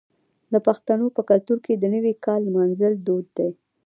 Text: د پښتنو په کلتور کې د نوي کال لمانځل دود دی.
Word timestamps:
د 0.53 0.55
پښتنو 0.67 1.05
په 1.15 1.21
کلتور 1.29 1.57
کې 1.65 1.73
د 1.77 1.83
نوي 1.95 2.13
کال 2.25 2.41
لمانځل 2.47 2.93
دود 3.07 3.25
دی. 3.37 3.49